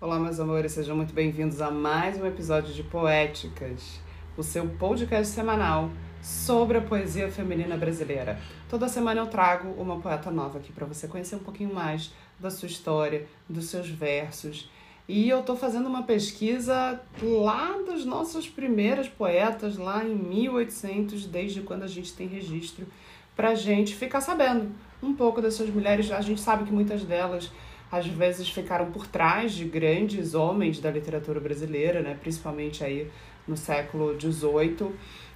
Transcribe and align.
Olá, 0.00 0.16
meus 0.16 0.38
amores, 0.38 0.70
sejam 0.70 0.94
muito 0.94 1.12
bem-vindos 1.12 1.60
a 1.60 1.72
mais 1.72 2.16
um 2.20 2.24
episódio 2.24 2.72
de 2.72 2.84
Poéticas, 2.84 3.98
o 4.36 4.44
seu 4.44 4.64
podcast 4.64 5.34
semanal 5.34 5.90
sobre 6.22 6.78
a 6.78 6.80
poesia 6.80 7.28
feminina 7.32 7.76
brasileira. 7.76 8.38
Toda 8.68 8.88
semana 8.88 9.20
eu 9.20 9.26
trago 9.26 9.70
uma 9.70 9.98
poeta 9.98 10.30
nova 10.30 10.58
aqui 10.58 10.72
para 10.72 10.86
você 10.86 11.08
conhecer 11.08 11.34
um 11.34 11.40
pouquinho 11.40 11.74
mais 11.74 12.12
da 12.38 12.48
sua 12.48 12.68
história, 12.68 13.26
dos 13.48 13.64
seus 13.70 13.88
versos. 13.88 14.70
E 15.08 15.28
eu 15.28 15.42
tô 15.42 15.56
fazendo 15.56 15.88
uma 15.88 16.04
pesquisa 16.04 17.00
lá 17.20 17.72
dos 17.84 18.04
nossos 18.04 18.48
primeiros 18.48 19.08
poetas, 19.08 19.76
lá 19.76 20.04
em 20.04 20.14
1800, 20.14 21.26
desde 21.26 21.62
quando 21.62 21.82
a 21.82 21.88
gente 21.88 22.12
tem 22.12 22.28
registro, 22.28 22.86
pra 23.34 23.56
gente 23.56 23.96
ficar 23.96 24.20
sabendo 24.20 24.70
um 25.02 25.12
pouco 25.12 25.42
dessas 25.42 25.68
mulheres. 25.68 26.12
A 26.12 26.20
gente 26.20 26.40
sabe 26.40 26.62
que 26.62 26.72
muitas 26.72 27.02
delas 27.02 27.50
às 27.90 28.06
vezes 28.06 28.48
ficaram 28.48 28.90
por 28.90 29.06
trás 29.06 29.52
de 29.52 29.64
grandes 29.64 30.34
homens 30.34 30.80
da 30.80 30.90
literatura 30.90 31.40
brasileira, 31.40 32.02
né? 32.02 32.16
principalmente 32.20 32.84
aí 32.84 33.10
no 33.46 33.56
século 33.56 34.18
XVIII. 34.20 34.92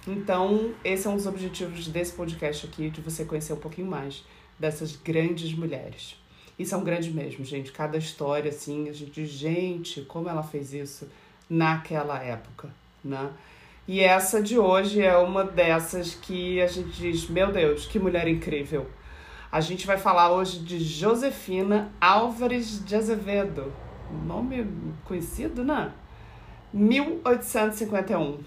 Então, 0.07 0.73
esse 0.83 1.07
é 1.07 1.09
um 1.09 1.15
dos 1.15 1.25
objetivos 1.25 1.87
desse 1.87 2.13
podcast 2.13 2.65
aqui, 2.65 2.89
de 2.89 3.01
você 3.01 3.25
conhecer 3.25 3.53
um 3.53 3.57
pouquinho 3.57 3.87
mais 3.87 4.23
dessas 4.59 4.95
grandes 4.95 5.53
mulheres. 5.53 6.15
E 6.57 6.65
são 6.65 6.83
grandes 6.83 7.11
mesmo, 7.11 7.43
gente. 7.43 7.71
Cada 7.71 7.97
história, 7.97 8.49
assim, 8.49 8.87
a 8.89 8.93
gente 8.93 9.11
diz, 9.11 9.29
gente, 9.29 10.01
como 10.01 10.29
ela 10.29 10.43
fez 10.43 10.73
isso 10.73 11.07
naquela 11.49 12.21
época, 12.21 12.69
né? 13.03 13.31
E 13.87 13.99
essa 13.99 14.41
de 14.41 14.57
hoje 14.57 15.01
é 15.01 15.17
uma 15.17 15.43
dessas 15.43 16.15
que 16.15 16.61
a 16.61 16.67
gente 16.67 16.91
diz, 16.91 17.27
meu 17.27 17.51
Deus, 17.51 17.85
que 17.85 17.99
mulher 17.99 18.27
incrível. 18.27 18.87
A 19.53 19.61
gente 19.61 19.85
vai 19.85 19.99
falar 19.99 20.31
hoje 20.31 20.57
de 20.57 20.79
Josefina 20.79 21.91
Álvares 22.01 22.83
de 22.83 22.95
Azevedo. 22.95 23.71
Nome 24.25 24.65
conhecido, 25.05 25.63
né? 25.63 25.91
1851. 26.73 28.39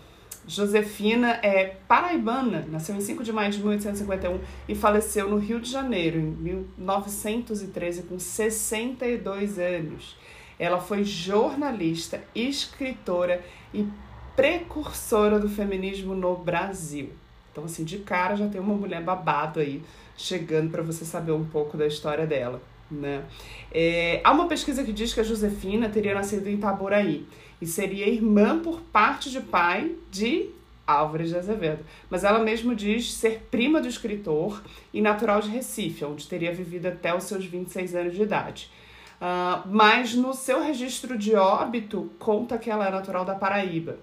Josefina 0.49 1.39
é 1.45 1.77
paraibana, 1.87 2.67
nasceu 2.69 2.97
em 2.97 3.01
5 3.01 3.23
de 3.23 3.33
maio 3.33 3.53
de 3.53 3.59
1851 3.59 4.41
e 4.69 4.75
faleceu 4.75 5.31
no 5.31 5.39
Rio 5.39 5.61
de 5.61 5.71
Janeiro 5.71 6.19
em 6.19 6.25
1913 6.25 8.03
com 8.03 8.19
62 8.19 9.61
anos. 9.61 10.17
Ela 10.59 10.81
foi 10.81 11.05
jornalista, 11.05 12.21
escritora 12.35 13.45
e 13.73 13.87
precursora 14.35 15.39
do 15.39 15.49
feminismo 15.49 16.17
no 16.17 16.37
Brasil. 16.37 17.13
Então, 17.53 17.65
assim, 17.65 17.85
de 17.85 18.01
cara 18.01 18.35
já 18.35 18.49
tem 18.49 18.61
uma 18.61 18.75
mulher 18.75 19.03
babado 19.03 19.61
aí 19.61 19.85
chegando 20.17 20.71
para 20.71 20.83
você 20.83 21.05
saber 21.05 21.33
um 21.33 21.45
pouco 21.45 21.77
da 21.77 21.87
história 21.87 22.27
dela. 22.27 22.61
Né? 22.91 23.25
É, 23.73 24.21
há 24.23 24.33
uma 24.33 24.47
pesquisa 24.47 24.85
que 24.85 24.93
diz 24.93 25.13
que 25.13 25.21
a 25.21 25.25
Josefina 25.25 25.89
teria 25.89 26.15
nascido 26.15 26.49
em 26.49 26.55
Itaboraí 26.55 27.27
e 27.61 27.67
seria 27.67 28.09
irmã 28.09 28.59
por 28.61 28.81
parte 28.81 29.31
de 29.31 29.41
pai 29.41 29.95
de 30.11 30.51
Álvares 30.87 31.31
de 31.31 31.37
Azevedo. 31.37 31.85
Mas 32.09 32.23
ela 32.23 32.39
mesma 32.39 32.75
diz 32.75 33.13
ser 33.13 33.49
prima 33.51 33.81
do 33.81 33.89
escritor 33.89 34.63
e 34.93 35.03
natural 35.03 35.41
de 35.41 35.49
Recife, 35.49 36.05
onde 36.05 36.29
teria 36.29 36.55
vivido 36.55 36.87
até 36.87 37.15
os 37.15 37.25
seus 37.25 37.45
26 37.45 37.95
anos 37.95 38.15
de 38.15 38.23
idade. 38.23 38.71
Uh, 39.17 39.67
mas 39.67 40.15
no 40.15 40.35
seu 40.35 40.63
registro 40.63 41.17
de 41.17 41.35
óbito 41.35 42.13
conta 42.19 42.59
que 42.59 42.71
ela 42.71 42.87
é 42.87 42.91
natural 42.91 43.25
da 43.25 43.35
Paraíba. 43.35 43.99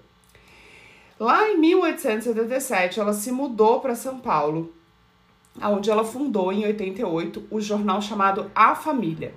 Lá 1.18 1.48
em 1.48 1.56
1877, 1.58 2.98
ela 2.98 3.12
se 3.12 3.30
mudou 3.30 3.80
para 3.80 3.94
São 3.94 4.18
Paulo 4.18 4.74
onde 5.62 5.90
ela 5.90 6.04
fundou 6.04 6.52
em 6.52 6.64
88 6.64 7.46
o 7.50 7.60
jornal 7.60 8.02
chamado 8.02 8.50
A 8.54 8.74
Família, 8.74 9.34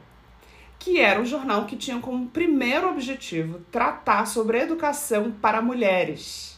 que 0.80 1.00
era 1.00 1.20
um 1.20 1.26
jornal 1.26 1.66
que 1.66 1.76
tinha 1.76 2.00
como 2.00 2.28
primeiro 2.28 2.90
objetivo 2.90 3.62
tratar 3.72 4.26
sobre 4.26 4.60
educação 4.60 5.32
para 5.32 5.62
mulheres. 5.62 6.58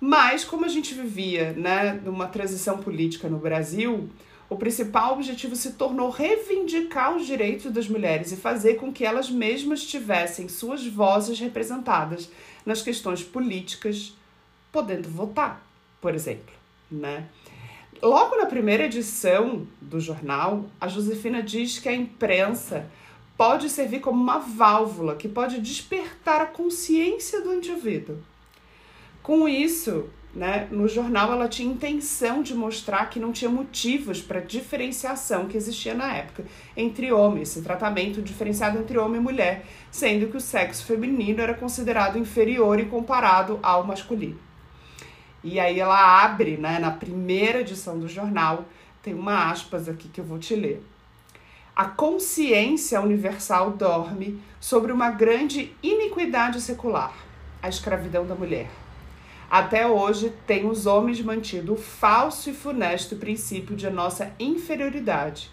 Mas 0.00 0.44
como 0.44 0.64
a 0.64 0.68
gente 0.68 0.94
vivia, 0.94 1.52
né, 1.52 2.00
numa 2.04 2.26
transição 2.26 2.78
política 2.78 3.28
no 3.28 3.38
Brasil, 3.38 4.10
o 4.48 4.56
principal 4.56 5.14
objetivo 5.14 5.56
se 5.56 5.72
tornou 5.72 6.10
reivindicar 6.10 7.16
os 7.16 7.26
direitos 7.26 7.72
das 7.72 7.88
mulheres 7.88 8.30
e 8.30 8.36
fazer 8.36 8.74
com 8.74 8.92
que 8.92 9.04
elas 9.04 9.30
mesmas 9.30 9.84
tivessem 9.84 10.48
suas 10.48 10.86
vozes 10.86 11.40
representadas 11.40 12.30
nas 12.66 12.82
questões 12.82 13.22
políticas, 13.22 14.14
podendo 14.70 15.08
votar, 15.08 15.64
por 16.00 16.14
exemplo, 16.14 16.54
né? 16.90 17.26
Logo 18.04 18.36
na 18.36 18.44
primeira 18.44 18.84
edição 18.84 19.66
do 19.80 19.98
jornal, 19.98 20.66
a 20.78 20.88
Josefina 20.88 21.42
diz 21.42 21.78
que 21.78 21.88
a 21.88 21.96
imprensa 21.96 22.84
pode 23.34 23.70
servir 23.70 24.00
como 24.00 24.22
uma 24.22 24.38
válvula 24.38 25.16
que 25.16 25.26
pode 25.26 25.58
despertar 25.58 26.42
a 26.42 26.46
consciência 26.46 27.40
do 27.40 27.54
indivíduo. 27.54 28.18
Com 29.22 29.48
isso, 29.48 30.10
né, 30.34 30.68
no 30.70 30.86
jornal 30.86 31.32
ela 31.32 31.48
tinha 31.48 31.72
intenção 31.72 32.42
de 32.42 32.54
mostrar 32.54 33.08
que 33.08 33.18
não 33.18 33.32
tinha 33.32 33.50
motivos 33.50 34.20
para 34.20 34.38
diferenciação 34.38 35.46
que 35.46 35.56
existia 35.56 35.94
na 35.94 36.14
época 36.14 36.44
entre 36.76 37.10
homens, 37.10 37.52
esse 37.52 37.62
tratamento 37.62 38.20
diferenciado 38.20 38.78
entre 38.78 38.98
homem 38.98 39.18
e 39.18 39.24
mulher, 39.24 39.64
sendo 39.90 40.28
que 40.28 40.36
o 40.36 40.42
sexo 40.42 40.84
feminino 40.84 41.40
era 41.40 41.54
considerado 41.54 42.18
inferior 42.18 42.78
e 42.78 42.84
comparado 42.84 43.58
ao 43.62 43.82
masculino. 43.82 44.43
E 45.44 45.60
aí 45.60 45.78
ela 45.78 46.24
abre, 46.24 46.56
né, 46.56 46.78
na 46.78 46.90
primeira 46.90 47.60
edição 47.60 47.98
do 47.98 48.08
jornal, 48.08 48.64
tem 49.02 49.12
uma 49.12 49.50
aspas 49.50 49.90
aqui 49.90 50.08
que 50.08 50.18
eu 50.18 50.24
vou 50.24 50.38
te 50.38 50.56
ler. 50.56 50.82
A 51.76 51.84
consciência 51.84 52.98
universal 52.98 53.72
dorme 53.72 54.40
sobre 54.58 54.90
uma 54.90 55.10
grande 55.10 55.76
iniquidade 55.82 56.62
secular, 56.62 57.12
a 57.62 57.68
escravidão 57.68 58.26
da 58.26 58.34
mulher. 58.34 58.70
Até 59.50 59.86
hoje, 59.86 60.32
tem 60.46 60.66
os 60.66 60.86
homens 60.86 61.20
mantido 61.20 61.74
o 61.74 61.76
falso 61.76 62.48
e 62.48 62.54
funesto 62.54 63.16
princípio 63.16 63.76
de 63.76 63.90
nossa 63.90 64.32
inferioridade. 64.40 65.50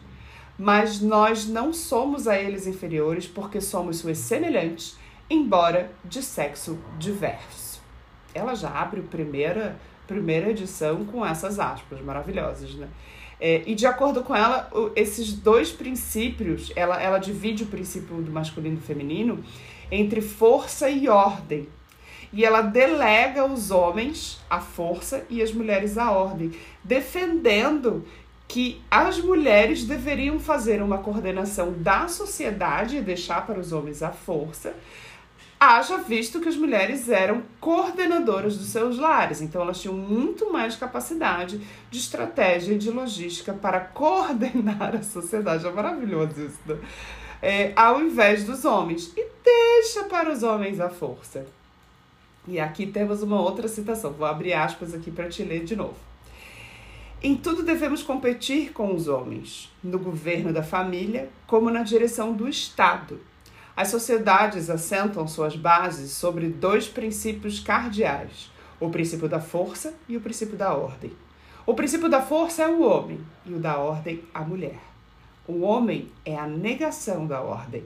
Mas 0.58 1.02
nós 1.02 1.46
não 1.46 1.74
somos 1.74 2.30
a 2.30 2.38
eles 2.38 2.66
inferiores 2.66 3.28
porque 3.28 3.60
somos 3.60 3.98
suas 3.98 4.20
semelhantes, 4.20 4.98
embora 5.30 5.92
de 6.06 6.24
sexo 6.24 6.80
diverso 6.98 7.71
ela 8.34 8.56
já 8.56 8.70
abre 8.70 9.02
a 9.02 9.04
primeira, 9.04 9.78
primeira 10.08 10.50
edição 10.50 11.06
com 11.06 11.26
essas 11.26 11.60
aspas 11.60 12.02
maravilhosas, 12.02 12.76
né? 12.76 12.88
É, 13.40 13.64
e 13.66 13.74
de 13.74 13.88
acordo 13.88 14.22
com 14.22 14.36
ela, 14.36 14.70
esses 14.96 15.34
dois 15.34 15.72
princípios, 15.72 16.72
ela, 16.76 17.02
ela 17.02 17.18
divide 17.18 17.64
o 17.64 17.68
princípio 17.68 18.18
do 18.18 18.32
masculino 18.32 18.76
e 18.76 18.80
do 18.80 18.86
feminino 18.86 19.44
entre 19.92 20.22
força 20.22 20.90
e 20.90 21.10
ordem. 21.10 21.68
E 22.32 22.46
ela 22.46 22.62
delega 22.62 23.44
os 23.44 23.72
homens 23.72 24.40
a 24.50 24.60
força 24.60 25.26
e 25.30 25.42
as 25.42 25.52
mulheres 25.52 25.98
a 25.98 26.12
ordem, 26.12 26.52
defendendo 26.84 28.06
que 28.48 28.82
as 28.92 29.20
mulheres 29.20 29.86
deveriam 29.86 30.40
fazer 30.40 30.82
uma 30.82 30.98
coordenação 30.98 31.74
da 31.74 32.08
sociedade 32.08 32.98
e 32.98 33.02
deixar 33.02 33.46
para 33.48 33.60
os 33.60 33.72
homens 33.72 34.04
a 34.04 34.12
força, 34.12 34.76
haja 35.62 35.98
visto 36.00 36.40
que 36.40 36.50
as 36.50 36.58
mulheres 36.58 37.08
eram 37.08 37.44
coordenadoras 37.60 38.58
dos 38.58 38.70
seus 38.70 38.98
lares, 38.98 39.42
então 39.42 39.62
elas 39.62 39.80
tinham 39.80 39.96
muito 39.96 40.52
mais 40.52 40.76
capacidade 40.76 41.62
de 41.92 42.00
estratégia 42.00 42.74
e 42.74 42.80
de 42.80 42.90
logística 42.90 43.54
para 43.54 43.80
coordenar 43.80 44.96
a 44.98 45.04
sociedade. 45.04 45.68
É 45.68 45.72
maravilhoso 45.72 46.42
isso, 46.42 46.58
né? 46.66 46.80
É, 47.44 47.74
ao 47.76 48.02
invés 48.02 48.44
dos 48.44 48.66
homens. 48.66 49.14
E 49.16 49.24
deixa 49.44 50.04
para 50.06 50.32
os 50.32 50.42
homens 50.42 50.80
a 50.80 50.90
força. 50.90 51.46
E 52.48 52.60
aqui 52.60 52.88
temos 52.88 53.22
uma 53.22 53.40
outra 53.40 53.68
citação, 53.68 54.14
vou 54.14 54.26
abrir 54.26 54.54
aspas 54.54 54.96
aqui 54.96 55.12
para 55.12 55.30
te 55.30 55.44
ler 55.44 55.64
de 55.64 55.76
novo. 55.76 55.98
Em 57.22 57.36
tudo 57.36 57.62
devemos 57.62 58.02
competir 58.02 58.74
com 58.74 58.96
os 58.96 59.08
homens, 59.08 59.72
no 59.84 60.00
governo 60.00 60.52
da 60.52 60.64
família, 60.64 61.30
como 61.46 61.70
na 61.70 61.84
direção 61.84 62.34
do 62.34 62.50
Estado 62.50 63.20
as 63.76 63.88
sociedades 63.88 64.70
assentam 64.70 65.28
suas 65.28 65.56
bases 65.56 66.12
sobre 66.12 66.48
dois 66.50 66.88
princípios 66.88 67.60
cardeais: 67.60 68.52
o 68.80 68.90
princípio 68.90 69.30
da 69.30 69.40
força 69.40 69.94
e 70.08 70.18
o 70.18 70.22
princípio 70.22 70.58
da 70.58 70.74
ordem. 70.74 71.12
O 71.66 71.74
princípio 71.74 72.10
da 72.10 72.22
força 72.22 72.64
é 72.64 72.68
o 72.68 72.82
homem 72.82 73.20
e 73.46 73.54
o 73.54 73.60
da 73.60 73.78
ordem 73.78 74.24
a 74.34 74.42
mulher. 74.42 74.80
O 75.48 75.62
homem 75.62 76.10
é 76.26 76.36
a 76.38 76.48
negação 76.48 77.26
da 77.26 77.42
ordem. 77.42 77.84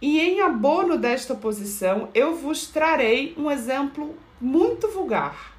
E 0.00 0.18
em 0.18 0.40
abono 0.40 0.96
desta 0.96 1.34
posição, 1.34 2.08
eu 2.14 2.34
vos 2.34 2.66
trarei 2.66 3.34
um 3.36 3.50
exemplo 3.50 4.16
muito 4.40 4.88
vulgar: 4.88 5.54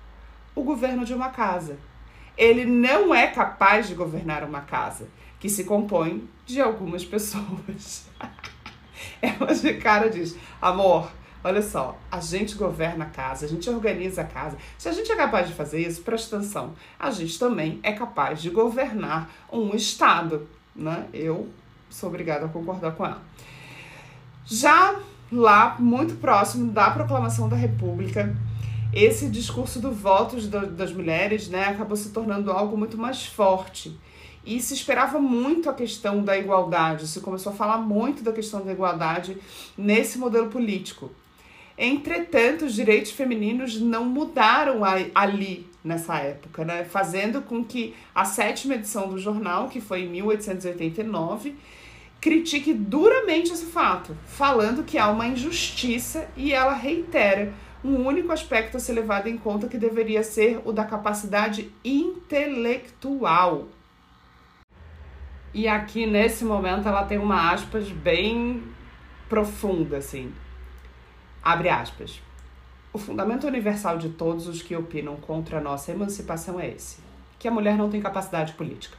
o 0.56 0.64
governo 0.64 1.06
de 1.06 1.14
uma 1.14 1.30
casa. 1.30 1.78
Ele 2.38 2.66
não 2.66 3.14
é 3.14 3.28
capaz 3.28 3.88
de 3.88 3.94
governar 3.94 4.44
uma 4.44 4.62
casa, 4.62 5.08
que 5.40 5.50
se 5.50 5.66
compõe 5.66 6.28
de 6.46 6.62
algumas 6.62 7.04
pessoas. 7.04 8.08
Ela 9.22 9.54
de 9.54 9.74
cara 9.76 10.10
diz: 10.10 10.36
amor, 10.62 11.12
olha 11.44 11.62
só, 11.62 11.98
a 12.12 12.20
gente 12.20 12.56
governa 12.56 13.06
a 13.06 13.10
casa, 13.10 13.46
a 13.46 13.50
gente 13.50 13.70
organiza 13.70 14.22
a 14.22 14.26
casa. 14.26 14.58
Se 14.78 14.90
a 14.90 14.92
gente 14.92 15.12
é 15.12 15.16
capaz 15.16 15.48
de 15.48 15.54
fazer 15.54 15.82
isso, 15.82 16.02
presta 16.02 16.38
atenção, 16.38 16.74
a 17.00 17.12
gente 17.12 17.38
também 17.38 17.80
é 17.84 17.92
capaz 17.92 18.42
de 18.42 18.50
governar 18.50 19.30
um 19.52 19.76
Estado. 19.76 20.48
Né? 20.76 21.08
Eu 21.14 21.50
sou 21.90 22.10
obrigada 22.10 22.46
a 22.46 22.50
concordar 22.50 22.92
com 22.94 23.06
ela. 23.06 23.22
Já 24.46 25.00
lá 25.32 25.76
muito 25.80 26.16
próximo 26.16 26.72
da 26.72 26.90
proclamação 26.92 27.48
da 27.48 27.56
República, 27.56 28.36
esse 28.94 29.30
discurso 29.30 29.80
do 29.80 29.92
voto 29.92 30.36
das 30.42 30.92
mulheres 30.92 31.48
né, 31.48 31.66
acabou 31.70 31.96
se 31.96 32.10
tornando 32.10 32.52
algo 32.52 32.78
muito 32.78 32.98
mais 32.98 33.26
forte. 33.26 33.98
E 34.46 34.60
se 34.60 34.74
esperava 34.74 35.20
muito 35.20 35.70
a 35.70 35.74
questão 35.74 36.24
da 36.24 36.38
igualdade, 36.38 37.08
se 37.08 37.22
começou 37.22 37.52
a 37.52 37.56
falar 37.56 37.78
muito 37.78 38.24
da 38.24 38.32
questão 38.32 38.66
da 38.66 38.72
igualdade 38.72 39.38
nesse 39.78 40.18
modelo 40.18 40.50
político. 40.50 41.12
Entretanto, 41.78 42.66
os 42.66 42.74
direitos 42.74 43.12
femininos 43.12 43.80
não 43.80 44.06
mudaram 44.06 44.82
ali 45.16 45.68
nessa 45.84 46.18
época, 46.18 46.64
né? 46.64 46.84
fazendo 46.84 47.42
com 47.42 47.64
que 47.64 47.96
a 48.14 48.26
sétima 48.26 48.76
edição 48.76 49.10
do 49.10 49.18
jornal, 49.18 49.68
que 49.68 49.82
foi 49.82 50.02
em 50.02 50.10
1889, 50.10 51.56
critique 52.20 52.74
duramente 52.74 53.52
esse 53.52 53.66
fato, 53.66 54.16
falando 54.28 54.84
que 54.84 54.98
há 54.98 55.10
uma 55.10 55.26
injustiça 55.26 56.30
e 56.38 56.54
ela 56.54 56.74
reitera 56.74 57.52
um 57.84 58.06
único 58.06 58.32
aspecto 58.32 58.78
a 58.78 58.80
ser 58.80 58.94
levado 58.94 59.28
em 59.28 59.38
conta 59.38 59.68
que 59.68 59.78
deveria 59.78 60.24
ser 60.24 60.62
o 60.64 60.72
da 60.72 60.84
capacidade 60.84 61.72
intelectual. 61.84 63.68
E 65.54 65.68
aqui 65.68 66.06
nesse 66.06 66.46
momento 66.46 66.88
ela 66.88 67.04
tem 67.04 67.18
uma 67.18 67.52
aspas 67.52 67.90
bem 67.90 68.64
profunda, 69.28 69.98
assim. 69.98 70.34
Abre 71.44 71.68
aspas. 71.68 72.22
O 72.94 72.98
fundamento 72.98 73.48
universal 73.48 73.98
de 73.98 74.10
todos 74.10 74.48
os 74.48 74.62
que 74.62 74.76
opinam 74.76 75.16
contra 75.18 75.58
a 75.58 75.62
nossa 75.62 75.92
emancipação 75.92 76.60
é 76.60 76.70
esse: 76.70 77.00
que 77.38 77.48
a 77.48 77.52
mulher 77.52 77.78
não 77.78 77.90
tem 77.90 78.00
capacidade 78.02 78.54
política. 78.54 78.98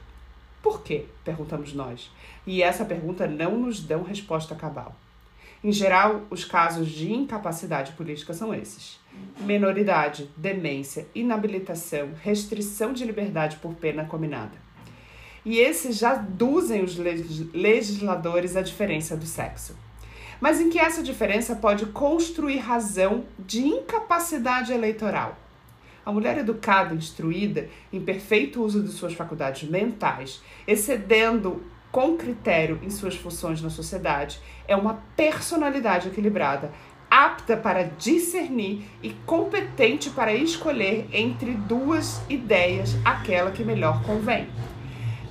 Por 0.62 0.82
quê? 0.82 1.06
perguntamos 1.24 1.72
nós. 1.72 2.10
E 2.46 2.62
essa 2.62 2.84
pergunta 2.84 3.26
não 3.26 3.58
nos 3.58 3.80
dão 3.80 4.02
resposta 4.02 4.54
cabal. 4.54 4.94
Em 5.64 5.72
geral, 5.72 6.22
os 6.28 6.44
casos 6.44 6.88
de 6.88 7.12
incapacidade 7.12 7.92
política 7.92 8.34
são 8.34 8.54
esses: 8.54 9.00
menoridade, 9.40 10.28
demência, 10.36 11.06
inabilitação, 11.14 12.10
restrição 12.22 12.92
de 12.92 13.04
liberdade 13.04 13.56
por 13.56 13.74
pena 13.74 14.04
combinada. 14.04 14.71
E 15.44 15.58
esses 15.58 15.98
já 15.98 16.14
duzem 16.14 16.84
os 16.84 16.96
legisladores 16.96 18.56
a 18.56 18.62
diferença 18.62 19.16
do 19.16 19.26
sexo. 19.26 19.76
Mas 20.40 20.60
em 20.60 20.68
que 20.68 20.78
essa 20.78 21.02
diferença 21.02 21.54
pode 21.56 21.86
construir 21.86 22.58
razão 22.58 23.24
de 23.38 23.60
incapacidade 23.60 24.72
eleitoral? 24.72 25.36
A 26.04 26.12
mulher 26.12 26.38
educada, 26.38 26.94
instruída, 26.94 27.68
em 27.92 28.00
perfeito 28.00 28.62
uso 28.62 28.82
de 28.82 28.90
suas 28.90 29.14
faculdades 29.14 29.68
mentais, 29.68 30.42
excedendo 30.66 31.62
com 31.92 32.16
critério 32.16 32.80
em 32.82 32.90
suas 32.90 33.14
funções 33.14 33.62
na 33.62 33.70
sociedade, 33.70 34.40
é 34.66 34.74
uma 34.74 35.02
personalidade 35.16 36.08
equilibrada, 36.08 36.72
apta 37.08 37.56
para 37.56 37.84
discernir 37.84 38.84
e 39.02 39.10
competente 39.26 40.10
para 40.10 40.34
escolher 40.34 41.06
entre 41.12 41.52
duas 41.52 42.20
ideias 42.28 42.96
aquela 43.04 43.50
que 43.50 43.62
melhor 43.62 44.02
convém. 44.02 44.48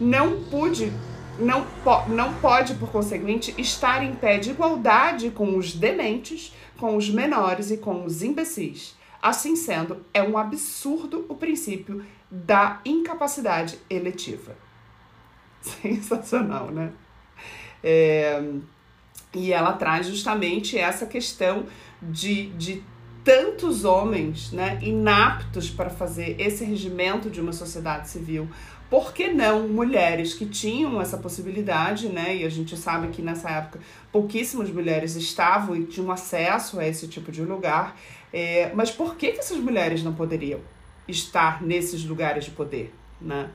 Não 0.02 0.44
pude 0.46 0.92
não, 1.40 1.66
po 1.84 2.10
não 2.10 2.34
pode, 2.36 2.76
por 2.76 2.92
conseguinte, 2.92 3.54
estar 3.58 4.04
em 4.04 4.14
pé 4.14 4.38
de 4.38 4.52
igualdade 4.52 5.32
com 5.32 5.58
os 5.58 5.74
dementes, 5.74 6.54
com 6.78 6.96
os 6.96 7.10
menores 7.10 7.72
e 7.72 7.78
com 7.78 8.04
os 8.04 8.22
imbecis. 8.22 8.96
Assim 9.22 9.56
sendo, 9.56 10.04
é 10.14 10.22
um 10.22 10.38
absurdo 10.38 11.26
o 11.30 11.36
princípio 11.36 12.04
da 12.30 12.80
incapacidade 12.84 13.78
eletiva. 13.90 14.56
Sensacional, 15.62 16.72
né? 16.72 16.92
É, 17.84 18.44
e 19.34 19.54
ela 19.54 19.74
traz 19.74 20.08
justamente 20.08 20.78
essa 20.78 21.06
questão 21.06 21.66
de, 22.02 22.48
de 22.54 22.84
tantos 23.24 23.86
homens 23.86 24.52
né, 24.52 24.80
inaptos 24.82 25.70
para 25.70 25.90
fazer 25.90 26.36
esse 26.40 26.64
regimento 26.66 27.30
de 27.30 27.40
uma 27.40 27.54
sociedade 27.54 28.10
civil. 28.10 28.50
Por 28.92 29.14
que 29.14 29.30
não 29.30 29.70
mulheres 29.70 30.34
que 30.34 30.46
tinham 30.46 31.02
essa 31.02 31.18
possibilidade, 31.18 32.10
né? 32.10 32.36
E 32.36 32.44
a 32.44 32.50
gente 32.50 32.76
sabe 32.76 33.08
que 33.08 33.22
nessa 33.22 33.50
época 33.50 33.80
pouquíssimas 34.12 34.70
mulheres 34.70 35.16
estavam 35.16 35.78
e 35.78 35.86
tinham 35.86 36.12
acesso 36.12 36.78
a 36.78 36.86
esse 36.86 37.08
tipo 37.08 37.32
de 37.32 37.42
lugar. 37.42 37.98
É, 38.34 38.70
mas 38.76 38.92
por 38.92 39.16
que, 39.16 39.32
que 39.32 39.40
essas 39.40 39.58
mulheres 39.60 40.04
não 40.04 40.14
poderiam 40.14 40.60
estar 41.08 41.64
nesses 41.64 42.04
lugares 42.04 42.44
de 42.44 42.52
poder, 42.52 42.94
né? 43.22 43.50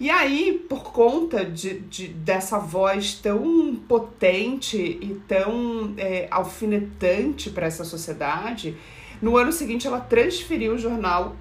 E 0.00 0.08
aí, 0.08 0.64
por 0.66 0.92
conta 0.92 1.44
de, 1.44 1.80
de 1.80 2.08
dessa 2.08 2.58
voz 2.58 3.16
tão 3.16 3.76
potente 3.86 4.78
e 4.78 5.20
tão 5.28 5.92
é, 5.98 6.26
alfinetante 6.30 7.50
para 7.50 7.66
essa 7.66 7.84
sociedade, 7.84 8.74
no 9.20 9.36
ano 9.36 9.52
seguinte 9.52 9.86
ela 9.86 10.00
transferiu 10.00 10.72
o 10.72 10.78
jornal 10.78 11.36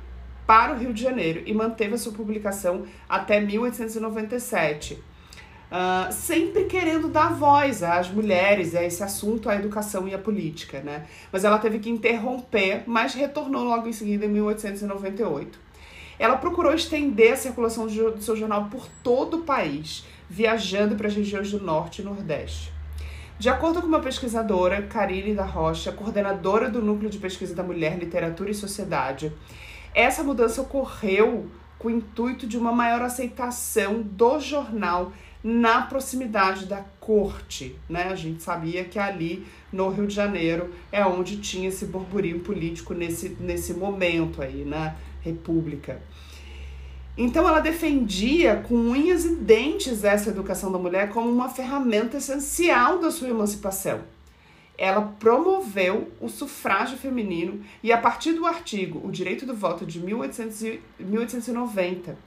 para 0.48 0.74
o 0.74 0.78
Rio 0.78 0.94
de 0.94 1.04
Janeiro 1.04 1.44
e 1.46 1.54
manteve 1.54 1.94
a 1.94 1.98
sua 1.98 2.14
publicação 2.14 2.86
até 3.08 3.40
1897. 3.42 4.94
Uh, 4.94 5.04
ah, 5.70 6.10
sempre 6.14 6.64
querendo 6.64 7.10
dar 7.10 7.34
voz 7.34 7.84
às 7.84 8.10
mulheres, 8.10 8.74
a 8.74 8.82
esse 8.82 9.04
assunto, 9.04 9.50
a 9.50 9.56
educação 9.56 10.08
e 10.08 10.14
a 10.14 10.18
política, 10.18 10.80
né? 10.80 11.06
Mas 11.30 11.44
ela 11.44 11.58
teve 11.60 11.80
que 11.80 11.90
interromper, 11.90 12.84
mas 12.88 13.14
retornou 13.14 13.66
logo 13.66 13.90
em 13.90 13.92
seguida 13.92 14.26
em 14.26 14.30
1898. 14.30 15.60
Ela 16.18 16.38
procurou 16.38 16.74
estender 16.74 17.34
a 17.34 17.36
circulação 17.36 17.86
do 17.86 18.22
seu 18.22 18.36
jornal 18.38 18.70
por 18.72 18.88
todo 19.04 19.40
o 19.40 19.44
país, 19.44 20.06
viajando 20.30 20.96
para 20.96 21.08
as 21.08 21.16
regiões 21.16 21.52
do 21.52 21.62
Norte 21.62 22.02
e 22.02 22.06
Nordeste. 22.06 22.72
De 23.38 23.50
acordo 23.50 23.82
com 23.82 23.88
uma 23.88 24.00
pesquisadora, 24.00 24.82
Carine 24.84 25.36
da 25.36 25.46
Rocha, 25.46 25.92
coordenadora 25.92 26.72
do 26.72 26.82
Núcleo 26.82 27.10
de 27.10 27.20
Pesquisa 27.20 27.54
da 27.54 27.62
Mulher, 27.62 28.00
Literatura 28.00 28.50
e 28.50 28.56
Sociedade, 28.56 29.32
essa 30.02 30.24
mudança 30.24 30.62
ocorreu 30.62 31.48
com 31.80 31.88
o 31.88 31.92
intuito 31.92 32.46
de 32.46 32.58
uma 32.58 32.72
maior 32.72 33.02
aceitação 33.02 34.02
do 34.02 34.40
jornal 34.40 35.12
na 35.44 35.82
proximidade 35.82 36.66
da 36.66 36.84
corte, 37.00 37.76
né? 37.90 38.10
A 38.12 38.16
gente 38.16 38.44
sabia 38.44 38.84
que 38.84 39.00
ali 39.00 39.46
no 39.72 39.90
Rio 39.90 40.08
de 40.08 40.14
Janeiro 40.14 40.74
é 40.92 41.06
onde 41.06 41.38
tinha 41.38 41.70
esse 41.70 41.86
burburinho 41.86 42.40
político 42.40 42.94
nesse, 42.94 43.30
nesse 43.40 43.74
momento 43.74 44.42
aí, 44.42 44.64
né? 44.64 44.96
república. 45.22 46.02
Então 47.18 47.48
ela 47.48 47.60
defendia 47.60 48.58
com 48.68 48.76
unhas 48.76 49.26
e 49.26 49.36
dentes 49.36 50.04
essa 50.04 50.30
educação 50.30 50.72
da 50.72 50.78
mulher 50.78 51.10
como 51.10 51.30
uma 51.30 51.50
ferramenta 51.50 52.18
essencial 52.18 53.00
da 53.00 53.10
sua 53.10 53.30
emancipação. 53.30 54.02
Ela 54.78 55.02
promoveu 55.20 56.12
o 56.22 56.30
sufrágio 56.30 56.98
feminino 56.98 57.64
e 57.82 57.92
a 57.92 57.98
partir 57.98 58.34
do 58.34 58.46
artigo 58.46 59.06
O 59.06 59.12
Direito 59.12 59.46
do 59.46 59.56
Voto 59.56 59.86
de 59.86 60.00
1890, 60.00 62.18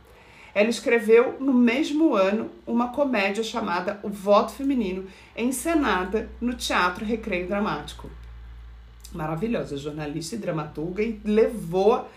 ela 0.53 0.69
escreveu 0.69 1.37
no 1.39 1.55
mesmo 1.55 2.15
ano 2.15 2.51
uma 2.67 2.89
comédia 2.89 3.45
chamada 3.45 4.01
O 4.03 4.09
Voto 4.09 4.53
Feminino, 4.53 5.07
encenada 5.37 6.29
no 6.41 6.55
Teatro 6.55 7.05
Recreio 7.05 7.47
Dramático. 7.47 8.11
Maravilhosa, 9.13 9.77
jornalista 9.77 10.35
e 10.35 10.39
dramaturga 10.39 11.03
e 11.03 11.21
levou 11.25 12.09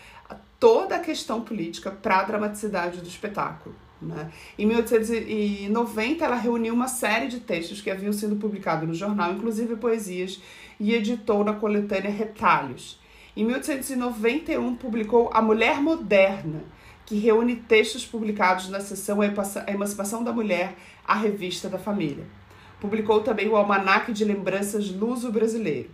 toda 0.60 0.96
a 0.96 1.00
questão 1.00 1.41
política 1.41 1.91
para 1.91 2.19
a 2.19 2.24
dramaticidade 2.24 3.01
do 3.01 3.07
espetáculo. 3.07 3.75
Né? 4.03 4.31
Em 4.57 4.65
1890, 4.65 6.25
ela 6.25 6.36
reuniu 6.36 6.74
uma 6.74 6.88
série 6.88 7.27
de 7.27 7.39
textos 7.39 7.81
que 7.81 7.89
haviam 7.89 8.13
sido 8.13 8.36
publicados 8.36 8.88
no 8.88 8.93
jornal, 8.93 9.33
inclusive 9.33 9.75
poesias, 9.75 10.41
e 10.79 10.93
editou 10.93 11.43
na 11.43 11.53
coletânea 11.53 12.12
Retalhos. 12.12 13.00
Em 13.36 13.43
1891, 13.45 14.75
publicou 14.75 15.29
A 15.33 15.41
Mulher 15.41 15.81
Moderna, 15.81 16.63
que 17.05 17.15
reúne 17.15 17.55
textos 17.55 18.05
publicados 18.05 18.69
na 18.69 18.79
seção 18.79 19.19
A 19.22 19.72
Emancipação 19.72 20.24
da 20.24 20.31
Mulher, 20.31 20.75
a 21.05 21.15
Revista 21.15 21.67
da 21.67 21.79
Família. 21.79 22.25
Publicou 22.79 23.22
também 23.22 23.48
o 23.48 23.55
Almanaque 23.55 24.13
de 24.13 24.24
Lembranças 24.24 24.89
Luso-Brasileiro. 24.91 25.89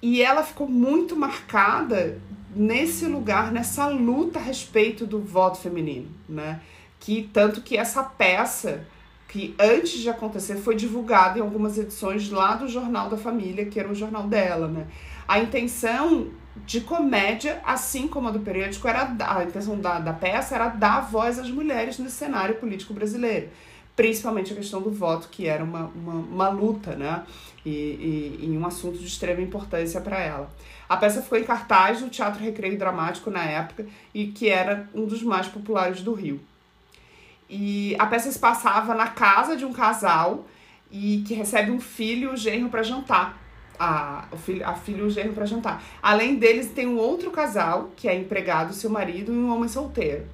E 0.00 0.22
ela 0.22 0.42
ficou 0.42 0.68
muito 0.68 1.16
marcada 1.16 2.20
nesse 2.54 3.06
lugar, 3.06 3.52
nessa 3.52 3.86
luta 3.88 4.38
a 4.38 4.42
respeito 4.42 5.06
do 5.06 5.20
voto 5.20 5.58
feminino, 5.58 6.08
né? 6.28 6.60
Que 6.98 7.28
tanto 7.32 7.60
que 7.60 7.76
essa 7.76 8.02
peça 8.02 8.86
que 9.28 9.54
antes 9.58 9.98
de 9.98 10.08
acontecer 10.08 10.56
foi 10.56 10.74
divulgada 10.74 11.38
em 11.38 11.42
algumas 11.42 11.78
edições 11.78 12.30
lá 12.30 12.54
do 12.54 12.66
Jornal 12.66 13.10
da 13.10 13.16
Família, 13.16 13.66
que 13.66 13.78
era 13.78 13.88
o 13.88 13.94
jornal 13.94 14.26
dela, 14.26 14.66
né? 14.68 14.86
A 15.26 15.38
intenção 15.38 16.28
de 16.64 16.80
comédia, 16.80 17.60
assim 17.64 18.08
como 18.08 18.28
a 18.28 18.30
do 18.30 18.40
periódico, 18.40 18.88
era 18.88 19.14
a 19.20 19.44
intenção 19.44 19.78
da, 19.78 19.98
da 20.00 20.12
peça 20.12 20.54
era 20.54 20.68
dar 20.68 21.00
voz 21.00 21.38
às 21.38 21.50
mulheres 21.50 21.98
no 21.98 22.08
cenário 22.08 22.56
político 22.56 22.94
brasileiro 22.94 23.48
principalmente 23.98 24.52
a 24.52 24.56
questão 24.56 24.80
do 24.80 24.92
voto, 24.92 25.28
que 25.28 25.48
era 25.48 25.64
uma, 25.64 25.86
uma, 25.92 26.14
uma 26.14 26.48
luta, 26.50 26.94
né? 26.94 27.24
E, 27.68 28.38
e, 28.40 28.46
e, 28.46 28.58
um 28.58 28.66
assunto 28.66 28.98
de 28.98 29.06
extrema 29.06 29.42
importância 29.42 30.00
para 30.00 30.18
ela. 30.18 30.50
A 30.88 30.96
peça 30.96 31.20
ficou 31.20 31.36
em 31.36 31.44
cartaz 31.44 32.00
no 32.00 32.08
Teatro 32.08 32.42
Recreio 32.42 32.78
Dramático 32.78 33.30
na 33.30 33.44
época 33.44 33.86
e 34.14 34.28
que 34.28 34.48
era 34.48 34.88
um 34.94 35.04
dos 35.04 35.22
mais 35.22 35.46
populares 35.46 36.00
do 36.00 36.14
Rio. 36.14 36.40
E 37.48 37.94
a 37.98 38.06
peça 38.06 38.32
se 38.32 38.38
passava 38.38 38.94
na 38.94 39.08
casa 39.08 39.54
de 39.54 39.66
um 39.66 39.72
casal 39.72 40.46
e 40.90 41.22
que 41.26 41.34
recebe 41.34 41.70
um 41.70 41.80
filho 41.80 42.30
e 42.30 42.34
o 42.34 42.36
genro 42.36 42.70
para 42.70 42.82
jantar. 42.82 43.38
A, 43.78 44.26
o 44.32 44.36
filho, 44.36 44.66
a 44.66 44.74
filha 44.74 45.02
e 45.02 45.02
o 45.02 45.10
genro 45.10 45.34
para 45.34 45.44
jantar. 45.44 45.82
Além 46.02 46.36
deles, 46.36 46.70
tem 46.70 46.86
um 46.86 46.96
outro 46.96 47.30
casal, 47.30 47.90
que 47.94 48.08
é 48.08 48.16
empregado, 48.16 48.72
seu 48.72 48.90
marido, 48.90 49.32
e 49.32 49.36
um 49.36 49.54
homem 49.54 49.68
solteiro. 49.68 50.26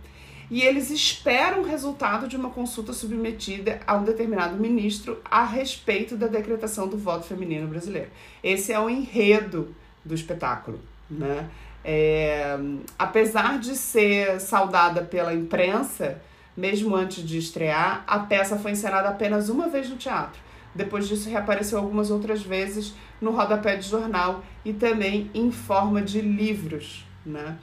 E 0.50 0.62
eles 0.62 0.90
esperam 0.90 1.62
o 1.62 1.64
resultado 1.64 2.28
de 2.28 2.36
uma 2.36 2.50
consulta 2.50 2.92
submetida 2.92 3.80
a 3.86 3.96
um 3.96 4.04
determinado 4.04 4.56
ministro 4.56 5.20
a 5.24 5.44
respeito 5.44 6.16
da 6.16 6.26
decretação 6.26 6.86
do 6.86 6.96
voto 6.96 7.24
feminino 7.24 7.66
brasileiro. 7.66 8.10
Esse 8.42 8.72
é 8.72 8.78
o 8.78 8.90
enredo 8.90 9.74
do 10.04 10.14
espetáculo, 10.14 10.80
né? 11.10 11.48
É, 11.84 12.56
apesar 12.98 13.58
de 13.58 13.74
ser 13.76 14.40
saudada 14.40 15.02
pela 15.02 15.34
imprensa, 15.34 16.20
mesmo 16.56 16.94
antes 16.94 17.26
de 17.26 17.36
estrear, 17.36 18.04
a 18.06 18.20
peça 18.20 18.56
foi 18.56 18.72
encenada 18.72 19.08
apenas 19.08 19.48
uma 19.48 19.68
vez 19.68 19.90
no 19.90 19.96
teatro. 19.96 20.40
Depois 20.74 21.06
disso, 21.06 21.28
reapareceu 21.28 21.78
algumas 21.78 22.10
outras 22.10 22.42
vezes 22.42 22.94
no 23.20 23.30
rodapé 23.30 23.76
de 23.76 23.88
jornal 23.88 24.42
e 24.64 24.72
também 24.72 25.30
em 25.34 25.50
forma 25.50 26.02
de 26.02 26.20
livros. 26.20 27.04
Né? 27.24 27.56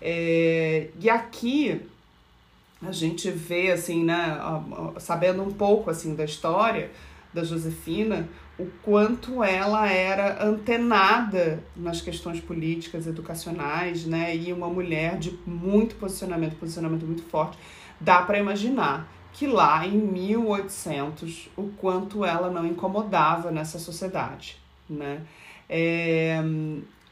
É, 0.00 0.88
e 1.00 1.08
aqui 1.08 1.80
a 2.80 2.92
gente 2.92 3.30
vê, 3.30 3.72
assim, 3.72 4.04
né, 4.04 4.38
sabendo 4.98 5.42
um 5.42 5.50
pouco 5.50 5.90
assim 5.90 6.14
da 6.14 6.24
história 6.24 6.90
da 7.32 7.44
Josefina, 7.44 8.28
o 8.58 8.66
quanto 8.82 9.42
ela 9.44 9.88
era 9.88 10.44
antenada 10.44 11.62
nas 11.76 12.00
questões 12.00 12.40
políticas, 12.40 13.06
educacionais, 13.06 14.04
né? 14.04 14.34
E 14.34 14.52
uma 14.52 14.68
mulher 14.68 15.18
de 15.18 15.38
muito 15.46 15.94
posicionamento, 15.94 16.56
posicionamento 16.56 17.06
muito 17.06 17.22
forte. 17.22 17.58
Dá 18.00 18.22
para 18.22 18.38
imaginar 18.38 19.08
que 19.32 19.46
lá 19.46 19.86
em 19.86 19.98
1800 19.98 21.50
o 21.56 21.64
quanto 21.78 22.24
ela 22.24 22.50
não 22.50 22.66
incomodava 22.66 23.50
nessa 23.50 23.78
sociedade, 23.78 24.56
né? 24.88 25.20
É, 25.68 26.42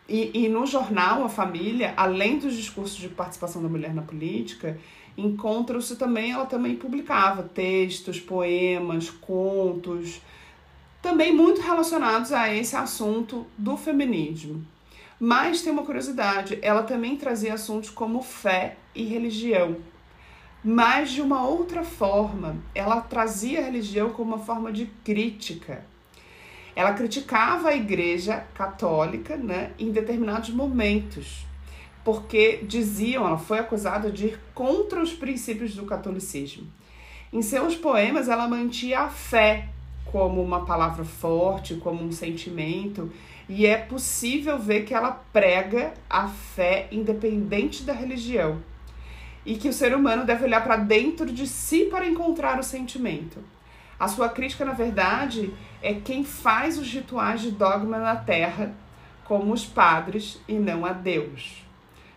e, 0.09 0.47
e 0.47 0.49
no 0.49 0.67
jornal 0.67 1.25
A 1.25 1.29
Família, 1.29 1.95
além 1.97 2.39
dos 2.39 2.57
discursos 2.57 2.97
de 2.97 3.09
participação 3.09 3.63
da 3.63 3.69
mulher 3.69 3.95
na 3.95 4.03
política, 4.03 4.79
encontram-se 5.17 5.97
também, 5.97 6.33
ela 6.33 6.47
também 6.47 6.77
publicava 6.77 7.43
textos, 7.43 8.21
poemas, 8.21 9.11
contos, 9.11 10.21
também 11.01 11.35
muito 11.35 11.61
relacionados 11.61 12.33
a 12.33 12.53
esse 12.53 12.77
assunto 12.77 13.47
do 13.57 13.77
feminismo. 13.77 14.65
Mas 15.19 15.63
tem 15.63 15.73
uma 15.73 15.85
curiosidade, 15.85 16.59
ela 16.61 16.83
também 16.83 17.17
trazia 17.17 17.55
assuntos 17.55 17.89
como 17.89 18.23
fé 18.23 18.77
e 18.95 19.05
religião. 19.05 19.77
Mas 20.63 21.13
de 21.13 21.23
uma 21.23 21.47
outra 21.47 21.85
forma, 21.85 22.57
ela 22.75 23.01
trazia 23.01 23.61
a 23.61 23.65
religião 23.65 24.11
como 24.11 24.35
uma 24.35 24.45
forma 24.45 24.73
de 24.73 24.87
crítica. 25.05 25.85
Ela 26.75 26.93
criticava 26.93 27.69
a 27.69 27.77
igreja 27.77 28.45
católica 28.53 29.37
né, 29.37 29.73
em 29.79 29.91
determinados 29.91 30.51
momentos, 30.51 31.47
porque 32.07 32.61
diziam, 32.63 33.27
ela 33.27 33.37
foi 33.37 33.59
acusada 33.59 34.13
de 34.13 34.27
ir 34.27 34.41
contra 34.55 35.03
os 35.03 35.13
princípios 35.13 35.75
do 35.75 35.85
catolicismo. 35.85 36.65
Em 37.33 37.43
seus 37.43 37.75
poemas, 37.75 38.29
ela 38.29 38.47
mantinha 38.47 39.01
a 39.01 39.09
fé 39.09 39.71
como 40.05 40.41
uma 40.41 40.65
palavra 40.65 41.05
forte, 41.05 41.75
como 41.75 42.05
um 42.05 42.13
sentimento, 42.13 43.11
e 43.49 43.67
é 43.67 43.77
possível 43.77 44.57
ver 44.57 44.85
que 44.85 44.95
ela 44.95 45.11
prega 45.33 45.95
a 46.09 46.29
fé 46.29 46.87
independente 46.93 47.83
da 47.83 47.93
religião 47.93 48.63
e 49.45 49.57
que 49.57 49.69
o 49.69 49.73
ser 49.73 49.93
humano 49.93 50.25
deve 50.25 50.45
olhar 50.45 50.63
para 50.63 50.77
dentro 50.77 51.27
de 51.27 51.45
si 51.45 51.87
para 51.87 52.07
encontrar 52.07 52.57
o 52.61 52.63
sentimento. 52.63 53.43
A 53.99 54.07
sua 54.07 54.29
crítica, 54.29 54.65
na 54.65 54.75
verdade, 54.75 55.53
é 55.83 55.95
quem 55.95 56.23
faz 56.23 56.79
os 56.79 56.89
rituais 56.89 57.41
de 57.41 57.51
dogma 57.51 57.99
na 57.99 58.15
terra, 58.15 58.73
como 59.25 59.53
os 59.53 59.67
padres 59.67 60.41
e 60.47 60.55
não 60.55 60.87
a 60.87 60.93
Deus. 60.93 61.66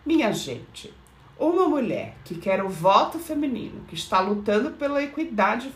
Minha 0.09 0.31
gente, 0.31 0.91
uma 1.37 1.67
mulher 1.67 2.15
que 2.25 2.33
quer 2.33 2.63
o 2.63 2.67
voto 2.67 3.19
feminino, 3.19 3.81
que 3.87 3.93
está 3.93 4.19
lutando 4.19 4.71
pela 4.71 5.03
equidade 5.03 5.71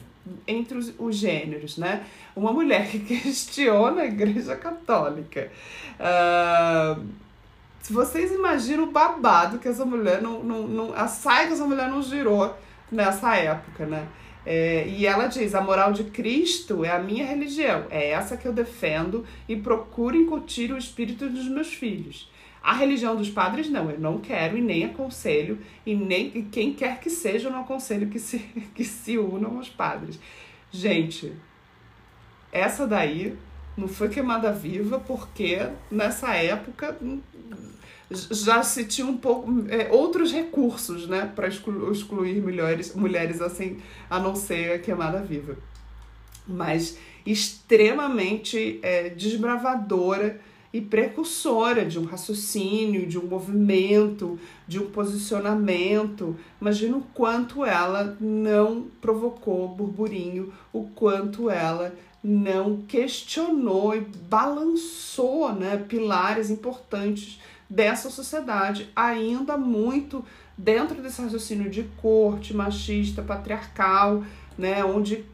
entre 0.47 0.75
os, 0.75 0.91
os 0.97 1.15
gêneros, 1.15 1.77
né? 1.77 2.03
Uma 2.35 2.51
mulher 2.51 2.89
que 2.89 2.97
questiona 3.21 4.01
a 4.01 4.05
Igreja 4.07 4.55
Católica. 4.55 5.51
Uh, 5.99 7.05
se 7.79 7.93
vocês 7.93 8.31
imaginam 8.31 8.85
o 8.85 8.91
babado 8.91 9.59
que 9.59 9.67
essa 9.67 9.85
mulher 9.85 10.19
não, 10.19 10.43
não, 10.43 10.67
não. 10.67 10.93
A 10.95 11.07
saia 11.07 11.45
que 11.45 11.53
essa 11.53 11.67
mulher 11.67 11.87
não 11.87 12.01
girou 12.01 12.57
nessa 12.91 13.35
época, 13.35 13.85
né? 13.85 14.07
É, 14.43 14.87
e 14.87 15.05
ela 15.05 15.27
diz: 15.27 15.53
a 15.53 15.61
moral 15.61 15.93
de 15.93 16.05
Cristo 16.05 16.83
é 16.83 16.89
a 16.89 16.97
minha 16.97 17.23
religião, 17.23 17.85
é 17.91 18.09
essa 18.09 18.35
que 18.35 18.47
eu 18.47 18.51
defendo 18.51 19.23
e 19.47 19.55
procuro 19.55 20.17
incutir 20.17 20.71
o 20.71 20.77
espírito 20.77 21.29
dos 21.29 21.47
meus 21.47 21.71
filhos. 21.71 22.32
A 22.63 22.71
religião 22.71 23.13
dos 23.17 23.29
padres, 23.29 23.69
não, 23.69 23.91
eu 23.91 23.99
não 23.99 24.19
quero 24.19 24.57
e 24.57 24.61
nem 24.61 24.85
aconselho, 24.85 25.59
e 25.85 25.93
nem 25.93 26.31
e 26.33 26.43
quem 26.43 26.73
quer 26.73 27.01
que 27.01 27.09
seja, 27.09 27.49
eu 27.49 27.51
não 27.51 27.59
aconselho 27.59 28.07
que 28.07 28.17
se, 28.17 28.39
que 28.73 28.85
se 28.85 29.17
unam 29.17 29.57
aos 29.57 29.67
padres. 29.67 30.17
Gente, 30.71 31.33
essa 32.53 32.87
daí 32.87 33.37
não 33.75 33.89
foi 33.89 34.07
queimada 34.07 34.53
viva, 34.53 34.97
porque 34.97 35.67
nessa 35.91 36.33
época 36.35 36.97
hum, 37.01 37.19
já 38.09 38.63
se 38.63 38.85
tinha 38.85 39.07
um 39.07 39.17
pouco 39.17 39.51
é, 39.67 39.91
outros 39.91 40.31
recursos 40.31 41.05
né, 41.07 41.29
para 41.35 41.49
excluir, 41.49 41.91
excluir 41.91 42.41
mulheres, 42.41 42.95
mulheres 42.95 43.41
assim, 43.41 43.81
a 44.09 44.19
não 44.19 44.35
ser 44.35 44.81
queimada 44.81 45.21
viva. 45.21 45.57
Mas 46.47 46.97
extremamente 47.25 48.79
é, 48.81 49.09
desbravadora 49.09 50.39
e 50.73 50.81
precursora 50.81 51.85
de 51.85 51.99
um 51.99 52.05
raciocínio, 52.05 53.05
de 53.05 53.19
um 53.19 53.27
movimento, 53.27 54.39
de 54.67 54.79
um 54.79 54.89
posicionamento. 54.89 56.35
Imagina 56.59 56.97
o 56.97 57.03
quanto 57.13 57.63
ela 57.63 58.17
não 58.19 58.87
provocou 58.99 59.67
burburinho, 59.67 60.51
o 60.73 60.85
quanto 60.85 61.47
ela 61.47 61.93
não 62.23 62.77
questionou 62.87 63.95
e 63.95 63.99
balançou 63.99 65.53
né, 65.53 65.77
pilares 65.77 66.49
importantes 66.49 67.39
dessa 67.69 68.09
sociedade, 68.09 68.89
ainda 68.95 69.57
muito 69.57 70.25
dentro 70.57 71.01
desse 71.01 71.21
raciocínio 71.21 71.69
de 71.69 71.83
corte, 72.01 72.53
machista, 72.53 73.21
patriarcal, 73.21 74.23
né, 74.57 74.83
onde 74.85 75.25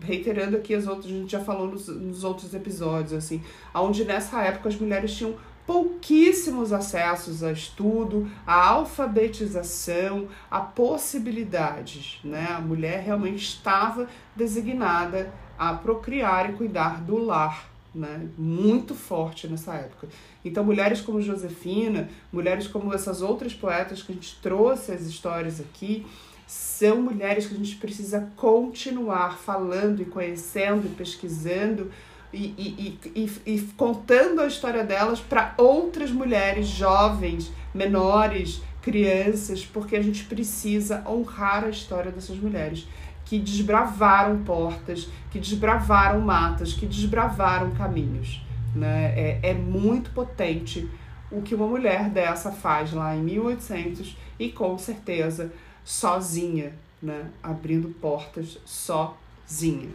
reiterando 0.00 0.56
aqui 0.56 0.74
as 0.74 0.86
outras, 0.86 1.06
a 1.06 1.08
gente 1.08 1.32
já 1.32 1.40
falou 1.40 1.68
nos, 1.68 1.88
nos 1.88 2.24
outros 2.24 2.52
episódios, 2.54 3.12
assim, 3.12 3.42
onde 3.74 4.04
nessa 4.04 4.42
época 4.42 4.68
as 4.68 4.76
mulheres 4.76 5.14
tinham 5.14 5.34
pouquíssimos 5.66 6.72
acessos 6.72 7.42
a 7.42 7.50
estudo, 7.50 8.30
a 8.46 8.68
alfabetização, 8.68 10.28
a 10.48 10.60
possibilidades, 10.60 12.20
né? 12.22 12.46
A 12.50 12.60
mulher 12.60 13.02
realmente 13.02 13.42
estava 13.42 14.06
designada 14.34 15.32
a 15.58 15.74
procriar 15.74 16.50
e 16.50 16.52
cuidar 16.52 17.02
do 17.02 17.18
lar, 17.18 17.68
né? 17.92 18.28
Muito 18.38 18.94
forte 18.94 19.48
nessa 19.48 19.74
época. 19.74 20.08
Então, 20.44 20.62
mulheres 20.62 21.00
como 21.00 21.20
Josefina, 21.20 22.08
mulheres 22.32 22.68
como 22.68 22.94
essas 22.94 23.20
outras 23.20 23.52
poetas 23.52 24.02
que 24.02 24.12
a 24.12 24.14
gente 24.14 24.38
trouxe 24.40 24.92
as 24.92 25.02
histórias 25.02 25.60
aqui, 25.60 26.06
são 26.46 27.02
mulheres 27.02 27.46
que 27.46 27.54
a 27.54 27.58
gente 27.58 27.76
precisa 27.76 28.30
continuar 28.36 29.38
falando 29.38 30.00
e 30.00 30.04
conhecendo 30.04 30.86
e 30.86 30.90
pesquisando 30.90 31.90
e, 32.32 32.44
e, 32.56 33.00
e, 33.14 33.54
e 33.54 33.60
contando 33.76 34.40
a 34.40 34.46
história 34.46 34.84
delas 34.84 35.20
para 35.20 35.54
outras 35.56 36.10
mulheres 36.10 36.66
jovens, 36.66 37.50
menores, 37.74 38.62
crianças, 38.82 39.64
porque 39.64 39.96
a 39.96 40.02
gente 40.02 40.24
precisa 40.24 41.02
honrar 41.06 41.64
a 41.64 41.70
história 41.70 42.12
dessas 42.12 42.36
mulheres 42.36 42.86
que 43.24 43.38
desbravaram 43.38 44.44
portas, 44.44 45.08
que 45.32 45.40
desbravaram 45.40 46.20
matas, 46.20 46.72
que 46.72 46.86
desbravaram 46.86 47.72
caminhos. 47.72 48.40
Né? 48.74 49.12
É, 49.16 49.50
é 49.50 49.54
muito 49.54 50.10
potente 50.10 50.88
o 51.30 51.42
que 51.42 51.54
uma 51.54 51.66
mulher 51.66 52.08
dessa 52.08 52.52
faz 52.52 52.92
lá 52.92 53.16
em 53.16 53.22
1800 53.22 54.16
e 54.38 54.50
com 54.50 54.78
certeza 54.78 55.52
sozinha, 55.86 56.74
né? 57.00 57.30
Abrindo 57.40 57.88
portas 58.00 58.58
sozinha. 58.66 59.88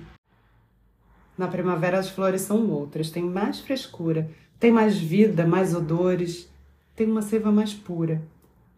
Na 1.38 1.50
primavera 1.50 2.00
as 2.00 2.10
flores 2.10 2.42
são 2.42 2.70
outras, 2.70 3.12
tem 3.12 3.24
mais 3.24 3.60
frescura, 3.60 4.32
tem 4.58 4.72
mais 4.72 4.98
vida, 4.98 5.46
mais 5.46 5.76
odores, 5.76 6.50
tem 6.96 7.12
uma 7.12 7.22
seiva 7.22 7.52
mais 7.52 7.74
pura. 7.74 8.22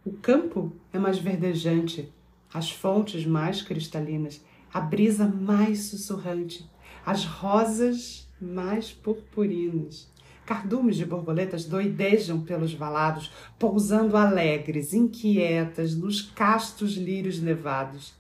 O 0.04 0.12
campo 0.12 0.74
é 0.92 0.98
mais 0.98 1.20
verdejante, 1.20 2.12
as 2.52 2.72
fontes 2.72 3.26
mais 3.28 3.62
cristalinas, 3.62 4.44
a 4.74 4.82
brisa 4.82 5.28
mais 5.28 5.84
sussurrante, 5.84 6.68
as 7.06 7.26
rosas 7.26 8.28
mais 8.42 8.92
purpurinas. 8.92 10.12
Cardumes 10.46 10.98
de 10.98 11.06
borboletas 11.06 11.66
doidejam 11.66 12.42
pelos 12.42 12.74
valados, 12.74 13.32
pousando 13.58 14.18
alegres, 14.18 14.94
inquietas 14.94 15.96
nos 15.96 16.22
castos 16.22 16.98
lírios 16.98 17.40
nevados. 17.40 18.14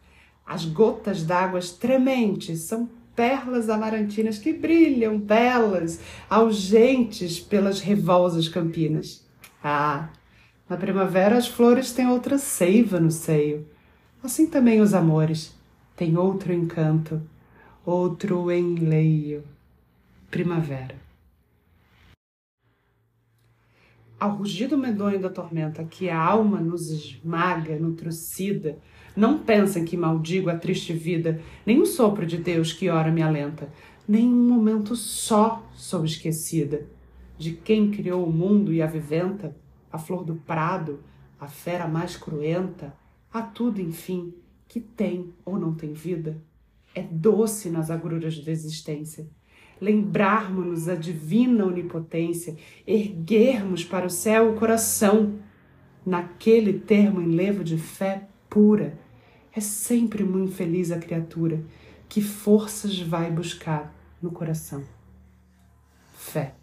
As 0.46 0.65
gotas 0.65 1.24
d'água 1.24 1.60
trementes 1.80 2.62
são 2.62 2.89
perlas 3.15 3.70
amarantinas 3.70 4.38
que 4.38 4.53
brilham 4.53 5.20
belas, 5.20 6.00
algentes 6.30 7.39
pelas 7.39 7.80
revolsas 7.80 8.48
campinas. 8.48 9.25
Ah, 9.63 10.10
na 10.70 10.77
primavera 10.77 11.38
as 11.38 11.48
flores 11.48 11.92
têm 11.92 12.08
outra 12.08 12.38
seiva 12.38 13.00
no 13.00 13.12
seio. 13.12 13.68
Assim 14.24 14.48
também 14.48 14.82
os 14.82 14.94
amores 14.94 15.53
têm 15.96 16.18
outro 16.18 16.53
encanto, 16.53 17.22
outro 17.86 18.50
enleio. 18.51 19.44
Primavera. 20.32 21.02
Ao 24.24 24.38
rugido 24.38 24.77
medonho 24.77 25.20
da 25.20 25.30
tormenta 25.30 25.84
que 25.84 26.10
a 26.10 26.18
alma 26.18 26.62
nos 26.62 26.89
esmaga, 26.89 27.77
nos 27.77 27.98
trucida, 27.98 28.77
não 29.13 29.39
pensem 29.39 29.84
que 29.84 29.98
maldigo 29.98 30.50
a 30.50 30.58
triste 30.58 30.94
vida, 30.94 31.42
nem 31.65 31.82
o 31.82 31.86
sopro 31.86 32.25
de 32.25 32.38
Deus 32.38 32.72
que 32.72 32.88
ora 32.88 33.12
me 33.12 33.22
alenta, 33.22 33.68
nem 34.08 34.25
um 34.30 34.48
momento 34.48 34.96
só 34.96 35.70
sou 35.75 36.06
esquecida. 36.06 36.88
De 37.38 37.51
quem 37.51 37.92
criou 37.92 38.25
o 38.25 38.32
mundo 38.32 38.72
e 38.72 38.82
a 38.82 38.88
viventa, 38.88 39.53
a 39.92 39.98
flor 39.98 40.24
do 40.24 40.36
prado, 40.36 41.01
a 41.38 41.48
fera 41.48 41.86
mais 41.86 42.15
cruenta, 42.15 42.96
a 43.30 43.42
tudo, 43.42 43.82
enfim, 43.82 44.34
que 44.70 44.80
tem 44.80 45.34
ou 45.44 45.60
não 45.60 45.74
tem 45.74 45.92
vida. 45.92 46.42
É 46.96 47.01
doce 47.01 47.70
nas 47.70 47.92
agruras 47.92 48.39
da 48.39 48.53
existência 48.53 49.27
lembrarmos-nos 49.83 50.87
a 50.87 50.95
divina 50.95 51.65
onipotência, 51.65 52.55
erguermos 52.87 53.83
para 53.83 54.05
o 54.05 54.09
céu 54.09 54.51
o 54.51 54.55
coração, 54.55 55.39
naquele 56.05 56.79
termo 56.79 57.21
enlevo 57.21 57.63
de 57.63 57.77
fé 57.77 58.27
pura. 58.49 58.97
É 59.55 59.59
sempre 59.59 60.23
muito 60.23 60.53
feliz 60.53 60.91
a 60.91 60.97
criatura 60.97 61.61
que 62.07 62.21
forças 62.21 62.97
vai 62.99 63.29
buscar 63.29 63.93
no 64.21 64.31
coração. 64.31 64.83
Fé. 66.13 66.55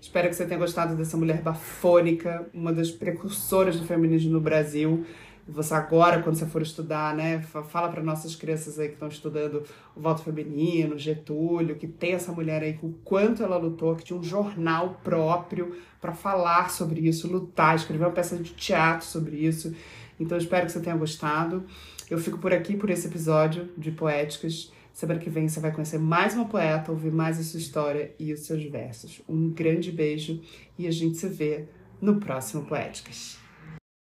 Espero 0.00 0.28
que 0.28 0.34
você 0.34 0.44
tenha 0.44 0.58
gostado 0.58 0.94
dessa 0.96 1.16
mulher 1.16 1.40
bafônica, 1.40 2.48
uma 2.52 2.72
das 2.72 2.90
precursoras 2.90 3.78
do 3.78 3.86
feminismo 3.86 4.32
no 4.32 4.40
Brasil 4.40 5.04
você 5.46 5.74
agora, 5.74 6.22
quando 6.22 6.36
você 6.36 6.46
for 6.46 6.62
estudar, 6.62 7.14
né, 7.14 7.40
fala 7.42 7.88
para 7.88 8.02
nossas 8.02 8.34
crianças 8.34 8.78
aí 8.78 8.88
que 8.88 8.94
estão 8.94 9.08
estudando 9.08 9.62
o 9.94 10.00
voto 10.00 10.22
feminino, 10.22 10.98
Getúlio, 10.98 11.76
que 11.76 11.86
tem 11.86 12.12
essa 12.12 12.32
mulher 12.32 12.62
aí, 12.62 12.78
o 12.82 12.94
quanto 13.04 13.42
ela 13.42 13.56
lutou, 13.58 13.94
que 13.94 14.04
tinha 14.04 14.18
um 14.18 14.22
jornal 14.22 15.00
próprio 15.04 15.76
para 16.00 16.14
falar 16.14 16.70
sobre 16.70 17.06
isso, 17.06 17.30
lutar, 17.30 17.76
escrever 17.76 18.04
uma 18.04 18.12
peça 18.12 18.36
de 18.36 18.52
teatro 18.54 19.06
sobre 19.06 19.36
isso. 19.36 19.74
Então, 20.18 20.38
espero 20.38 20.66
que 20.66 20.72
você 20.72 20.80
tenha 20.80 20.96
gostado. 20.96 21.64
Eu 22.10 22.18
fico 22.18 22.38
por 22.38 22.52
aqui 22.52 22.76
por 22.76 22.88
esse 22.88 23.06
episódio 23.06 23.68
de 23.76 23.90
Poéticas. 23.90 24.72
Semana 24.92 25.18
que 25.18 25.28
vem 25.28 25.48
você 25.48 25.60
vai 25.60 25.72
conhecer 25.72 25.98
mais 25.98 26.34
uma 26.34 26.44
poeta, 26.44 26.92
ouvir 26.92 27.10
mais 27.10 27.38
a 27.38 27.42
sua 27.42 27.58
história 27.58 28.14
e 28.18 28.32
os 28.32 28.40
seus 28.40 28.62
versos. 28.64 29.20
Um 29.28 29.50
grande 29.50 29.90
beijo 29.90 30.40
e 30.78 30.86
a 30.86 30.90
gente 30.90 31.18
se 31.18 31.28
vê 31.28 31.64
no 32.00 32.20
próximo 32.20 32.64
Poéticas. 32.64 33.43